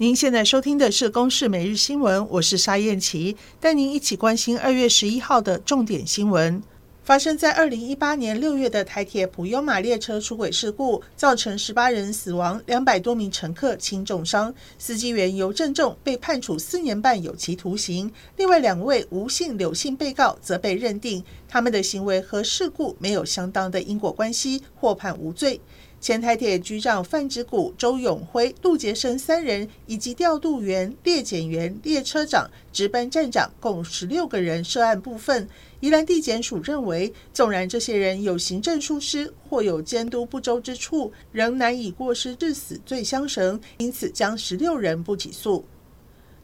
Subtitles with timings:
[0.00, 6.62] 您现在收听的是《公视每日新闻》，我是沙燕琪，带您一起关心二月十一号的重点新闻。
[7.02, 14.54] 发生在二零一八年六月的台铁普悠玛列车出轨事故，造成十八人死亡，两百多名乘客轻重伤。
[14.78, 25.60] 司机员尤正仲被判处四年半有期徒刑，另外两位吴姓、柳姓被告则被认定他们的行为和事故没有相当的因果关系，获判无罪。
[26.00, 35.48] 前台铁局长范之谷、周永辉、杜杰生三人，以及调度员、列检员、列车长、值班站长共十六个人涉案部分，
[35.80, 45.64] 宜兰地检署认为，纵然这些人有行政疏失或有监督不周之处，仍难以过失致死罪相绳，因此将十六人不起诉。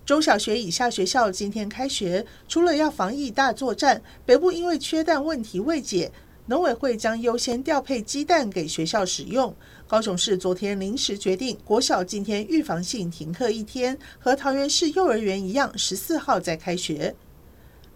[0.04, 6.10] 中小学以下学校今天开学，除了要防疫大作战，北部因为缺蛋问题未解。
[6.46, 9.54] 农委会将优先调配鸡蛋给学校使用。
[9.88, 17.14] 高雄市昨天临时决定，国小今天预防性停课一天，和桃园市幼儿园一样，十四号再开学。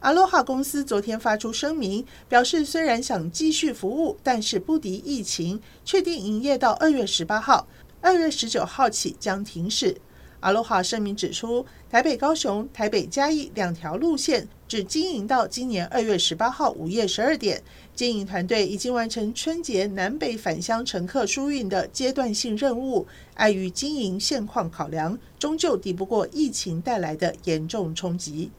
[0.00, 7.68] 阿罗哈公司昨天发出声明，表示虽然想继续服务，但是不敌疫情，确定营业到二月十八号，
[8.00, 10.00] 二月十九号起将停驶。
[10.40, 17.62] 阿罗哈声明指出，台北、高雄、台北、嘉义两条路线只经营到今年二月十八号午夜十二点。
[17.94, 28.52] 经营团队已经完成春节南北返乡乘客疏运的阶段性任务，碍于经营现况考量，终究抵不过疫情带来的严重冲击。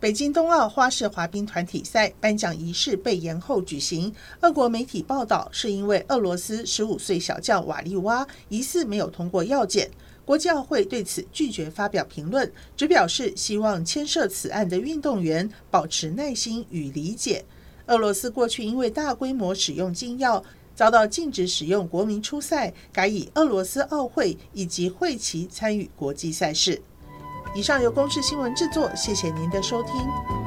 [0.00, 9.90] 北京冬奥花式滑冰团体赛颁奖仪式被延后举行，俄国媒体报道是因为俄罗斯十五岁小将瓦利娃疑似没有通过药检。
[10.26, 17.44] 国际奥会对此拒绝发表评论，只表示希望牵涉此案的运动员保持耐心与理解。
[17.86, 20.42] 俄罗斯过去因为大规模使用禁药，
[20.74, 26.82] 遭到禁止使用国民出赛，改以俄罗斯奥会以及会旗参与国际赛事。
[27.54, 30.45] 以上由公视新闻制作，谢谢您的收听。